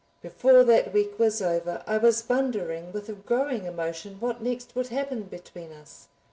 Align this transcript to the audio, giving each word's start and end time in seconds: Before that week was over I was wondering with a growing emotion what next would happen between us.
Before 0.23 0.63
that 0.63 0.93
week 0.93 1.19
was 1.19 1.43
over 1.43 1.83
I 1.85 1.99
was 1.99 2.27
wondering 2.27 2.91
with 2.91 3.07
a 3.07 3.13
growing 3.13 3.65
emotion 3.65 4.17
what 4.19 4.41
next 4.41 4.75
would 4.75 4.87
happen 4.87 5.25
between 5.25 5.71
us. 5.71 6.07